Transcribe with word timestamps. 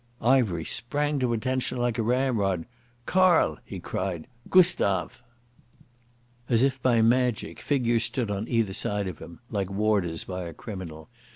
Ivery 0.23 0.65
sprang 0.65 1.19
to 1.19 1.31
attention 1.31 1.77
like 1.77 1.99
a 1.99 2.01
ramrod. 2.01 2.65
"Karl," 3.05 3.59
he 3.63 3.79
cried. 3.79 4.25
"Gustav!" 4.49 5.21
As 6.49 6.63
if 6.63 6.81
by 6.81 7.03
magic 7.03 7.59
figures 7.61 8.03
stood 8.05 8.31
on 8.31 8.47
either 8.47 8.73
side 8.73 9.07
of 9.07 9.19
him, 9.19 9.41
like 9.51 9.69
warders 9.69 10.23
by 10.23 10.45
a 10.45 10.55
criminal. 10.55 11.07